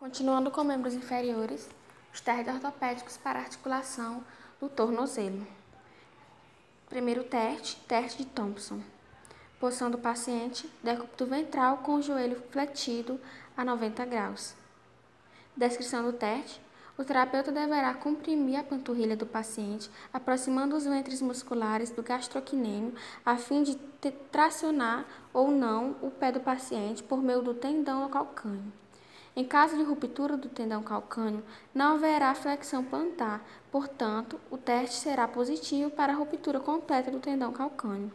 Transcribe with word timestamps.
Continuando 0.00 0.50
com 0.50 0.64
membros 0.64 0.94
inferiores, 0.94 1.68
os 2.10 2.22
testes 2.22 2.54
ortopédicos 2.54 3.18
para 3.18 3.38
articulação 3.38 4.24
do 4.58 4.66
tornozelo. 4.66 5.46
Primeiro 6.88 7.22
teste, 7.22 7.76
teste 7.86 8.24
de 8.24 8.30
Thompson. 8.30 8.80
Posição 9.60 9.90
do 9.90 9.98
paciente, 9.98 10.66
decúbito 10.82 11.26
ventral 11.26 11.76
com 11.84 11.96
o 11.96 12.02
joelho 12.02 12.42
fletido 12.50 13.20
a 13.54 13.62
90 13.62 14.06
graus. 14.06 14.54
Descrição 15.54 16.02
do 16.02 16.14
teste. 16.14 16.62
O 16.96 17.04
terapeuta 17.04 17.52
deverá 17.52 17.92
comprimir 17.92 18.58
a 18.58 18.64
panturrilha 18.64 19.18
do 19.18 19.26
paciente, 19.26 19.90
aproximando 20.14 20.74
os 20.76 20.86
ventres 20.86 21.20
musculares 21.20 21.90
do 21.90 22.02
gastrocnêmio, 22.02 22.94
a 23.22 23.36
fim 23.36 23.62
de 23.62 23.74
tracionar 24.32 25.04
ou 25.30 25.50
não 25.50 25.94
o 26.00 26.10
pé 26.10 26.32
do 26.32 26.40
paciente 26.40 27.02
por 27.02 27.20
meio 27.20 27.42
do 27.42 27.52
tendão 27.52 28.08
calcâneo. 28.08 28.72
Em 29.36 29.44
caso 29.44 29.76
de 29.76 29.82
ruptura 29.82 30.36
do 30.36 30.48
tendão 30.48 30.82
calcâneo, 30.82 31.42
não 31.72 31.94
haverá 31.94 32.34
flexão 32.34 32.84
plantar, 32.84 33.40
portanto, 33.70 34.40
o 34.50 34.58
teste 34.58 34.96
será 34.96 35.28
positivo 35.28 35.90
para 35.90 36.12
a 36.12 36.16
ruptura 36.16 36.58
completa 36.58 37.10
do 37.10 37.20
tendão 37.20 37.52
calcâneo. 37.52 38.12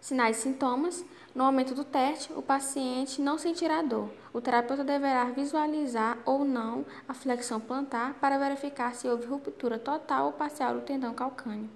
Sinais 0.00 0.38
e 0.38 0.42
sintomas: 0.42 1.04
no 1.34 1.44
momento 1.44 1.74
do 1.74 1.84
teste, 1.84 2.32
o 2.32 2.40
paciente 2.40 3.20
não 3.20 3.36
sentirá 3.36 3.82
dor. 3.82 4.08
O 4.32 4.40
terapeuta 4.40 4.82
deverá 4.82 5.24
visualizar 5.24 6.18
ou 6.24 6.44
não 6.44 6.86
a 7.06 7.12
flexão 7.12 7.60
plantar 7.60 8.14
para 8.14 8.38
verificar 8.38 8.94
se 8.94 9.08
houve 9.08 9.26
ruptura 9.26 9.78
total 9.78 10.26
ou 10.26 10.32
parcial 10.32 10.74
do 10.74 10.80
tendão 10.80 11.12
calcâneo. 11.12 11.68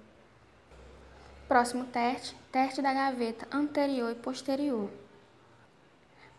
Próximo 1.47 1.85
teste: 1.85 2.35
teste 2.51 2.81
da 2.81 2.93
gaveta 2.93 3.47
anterior 3.55 4.11
e 4.11 4.15
posterior. 4.15 4.89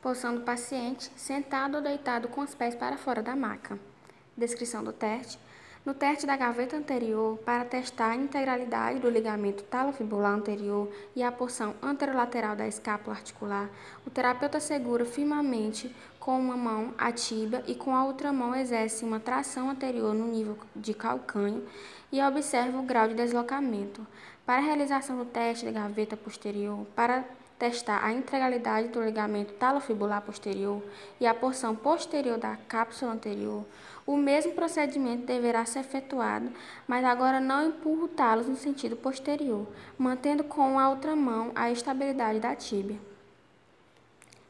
Posição 0.06 0.36
do 0.36 0.42
paciente, 0.42 1.10
sentado 1.16 1.78
ou 1.78 1.82
deitado 1.82 2.28
com 2.28 2.40
os 2.40 2.54
pés 2.54 2.76
para 2.76 2.96
fora 2.96 3.20
da 3.20 3.34
maca. 3.34 3.76
Descrição 4.36 4.84
do 4.84 4.92
teste. 4.92 5.36
No 5.84 5.94
teste 5.94 6.24
da 6.24 6.36
gaveta 6.36 6.76
anterior, 6.76 7.36
para 7.38 7.64
testar 7.64 8.10
a 8.10 8.14
integralidade 8.14 9.00
do 9.00 9.10
ligamento 9.10 9.64
talofibular 9.64 10.32
anterior 10.32 10.88
e 11.16 11.24
a 11.24 11.32
porção 11.32 11.74
anterolateral 11.82 12.54
da 12.54 12.68
escápula 12.68 13.16
articular, 13.16 13.68
o 14.06 14.10
terapeuta 14.10 14.60
segura 14.60 15.04
firmemente 15.04 15.92
com 16.20 16.38
uma 16.38 16.56
mão 16.56 16.94
a 16.96 17.10
tíbia 17.10 17.64
e 17.66 17.74
com 17.74 17.92
a 17.92 18.04
outra 18.04 18.32
mão 18.32 18.54
exerce 18.54 19.04
uma 19.04 19.18
tração 19.18 19.70
anterior 19.70 20.14
no 20.14 20.28
nível 20.28 20.56
de 20.76 20.94
calcâneo 20.94 21.66
e 22.12 22.22
observa 22.22 22.78
o 22.78 22.84
grau 22.84 23.08
de 23.08 23.14
deslocamento. 23.14 24.06
Para 24.46 24.58
a 24.58 24.64
realização 24.64 25.18
do 25.18 25.24
teste 25.24 25.64
da 25.64 25.72
gaveta 25.72 26.16
posterior, 26.16 26.86
para 26.94 27.24
testar 27.58 28.04
a 28.04 28.12
integralidade 28.12 28.88
do 28.88 29.02
ligamento 29.02 29.54
talofibular 29.54 30.22
posterior 30.22 30.82
e 31.20 31.26
a 31.26 31.34
porção 31.34 31.74
posterior 31.74 32.38
da 32.38 32.56
cápsula 32.68 33.12
anterior, 33.12 33.64
o 34.06 34.16
mesmo 34.16 34.52
procedimento 34.52 35.26
deverá 35.26 35.64
ser 35.64 35.80
efetuado, 35.80 36.50
mas 36.86 37.04
agora 37.04 37.40
não 37.40 37.68
empurra 37.68 38.04
o 38.04 38.08
talos 38.08 38.46
no 38.46 38.56
sentido 38.56 38.94
posterior, 38.94 39.66
mantendo 39.98 40.44
com 40.44 40.78
a 40.78 40.88
outra 40.88 41.16
mão 41.16 41.50
a 41.54 41.70
estabilidade 41.70 42.38
da 42.38 42.54
tíbia. 42.54 42.98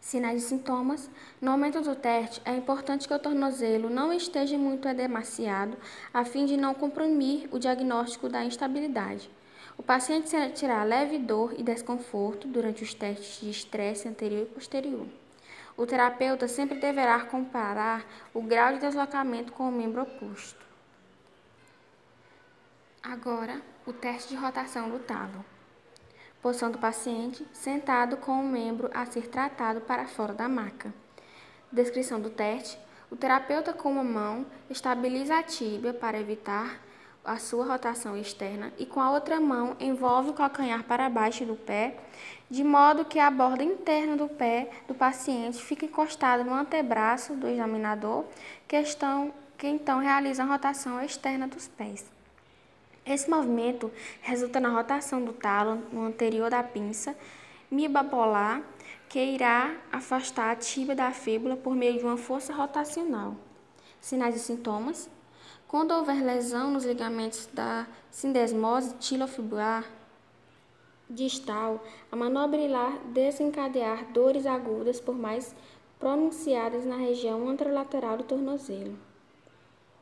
Sinais 0.06 0.44
e 0.44 0.46
sintomas. 0.46 1.10
No 1.40 1.50
momento 1.50 1.80
do 1.80 1.96
teste, 1.96 2.40
é 2.44 2.54
importante 2.54 3.08
que 3.08 3.14
o 3.14 3.18
tornozelo 3.18 3.90
não 3.90 4.12
esteja 4.12 4.56
muito 4.56 4.86
edemaciado, 4.86 5.76
a 6.14 6.24
fim 6.24 6.46
de 6.46 6.56
não 6.56 6.74
comprimir 6.74 7.48
o 7.50 7.58
diagnóstico 7.58 8.28
da 8.28 8.44
instabilidade. 8.44 9.28
O 9.78 9.82
paciente 9.82 10.28
sentirá 10.28 10.82
leve 10.84 11.18
dor 11.18 11.54
e 11.56 11.62
desconforto 11.62 12.48
durante 12.48 12.82
os 12.82 12.94
testes 12.94 13.40
de 13.40 13.50
estresse 13.50 14.08
anterior 14.08 14.42
e 14.42 14.54
posterior. 14.54 15.06
O 15.76 15.84
terapeuta 15.84 16.48
sempre 16.48 16.78
deverá 16.78 17.20
comparar 17.26 18.06
o 18.32 18.40
grau 18.40 18.72
de 18.72 18.80
deslocamento 18.80 19.52
com 19.52 19.68
o 19.68 19.72
membro 19.72 20.02
oposto. 20.02 20.64
Agora, 23.02 23.60
o 23.86 23.92
teste 23.92 24.30
de 24.30 24.36
rotação 24.36 24.88
do 24.88 24.98
talo. 24.98 25.44
Posição 26.40 26.70
do 26.70 26.78
paciente 26.78 27.46
sentado 27.52 28.16
com 28.16 28.32
o 28.40 28.44
membro 28.44 28.90
a 28.94 29.04
ser 29.04 29.28
tratado 29.28 29.80
para 29.82 30.06
fora 30.06 30.32
da 30.32 30.48
maca. 30.48 30.92
Descrição 31.70 32.20
do 32.20 32.30
teste: 32.30 32.78
o 33.10 33.16
terapeuta 33.16 33.72
com 33.72 33.92
uma 33.92 34.02
mão 34.02 34.46
estabiliza 34.70 35.38
a 35.38 35.42
tíbia 35.42 35.92
para 35.92 36.18
evitar 36.18 36.80
a 37.26 37.38
sua 37.38 37.66
rotação 37.66 38.16
externa 38.16 38.72
e 38.78 38.86
com 38.86 39.00
a 39.00 39.10
outra 39.10 39.40
mão 39.40 39.76
envolve 39.80 40.30
o 40.30 40.34
calcanhar 40.34 40.84
para 40.84 41.10
baixo 41.10 41.44
do 41.44 41.56
pé, 41.56 41.96
de 42.48 42.62
modo 42.62 43.04
que 43.04 43.18
a 43.18 43.30
borda 43.30 43.64
interna 43.64 44.16
do 44.16 44.28
pé 44.28 44.70
do 44.86 44.94
paciente 44.94 45.62
fica 45.62 45.84
encostada 45.84 46.44
no 46.44 46.54
antebraço 46.54 47.34
do 47.34 47.48
examinador, 47.48 48.24
que, 48.68 48.80
que 49.58 49.66
então 49.66 49.98
realiza 49.98 50.44
a 50.44 50.46
rotação 50.46 51.02
externa 51.02 51.48
dos 51.48 51.66
pés. 51.66 52.06
Esse 53.04 53.28
movimento 53.28 53.90
resulta 54.22 54.58
na 54.60 54.68
rotação 54.68 55.24
do 55.24 55.32
talo 55.32 55.82
no 55.92 56.04
anterior 56.04 56.50
da 56.50 56.62
pinça 56.62 57.16
mibapolar, 57.70 58.62
que 59.08 59.18
irá 59.18 59.74
afastar 59.92 60.50
a 60.50 60.56
tíbia 60.56 60.94
da 60.94 61.10
fíbula 61.12 61.56
por 61.56 61.74
meio 61.74 61.98
de 61.98 62.04
uma 62.04 62.16
força 62.16 62.52
rotacional. 62.52 63.36
Sinais 64.00 64.36
e 64.36 64.38
sintomas: 64.38 65.08
quando 65.68 65.92
houver 65.92 66.24
lesão 66.24 66.70
nos 66.70 66.84
ligamentos 66.84 67.48
da 67.52 67.86
sindesmose 68.10 68.94
tilofibular 68.98 69.84
distal, 71.08 71.84
a 72.10 72.16
manobra 72.16 72.60
irá 72.60 72.98
desencadear 73.12 74.12
dores 74.12 74.46
agudas 74.46 75.00
por 75.00 75.14
mais 75.14 75.54
pronunciadas 75.98 76.84
na 76.84 76.96
região 76.96 77.48
anterolateral 77.48 78.16
do 78.16 78.24
tornozelo. 78.24 78.96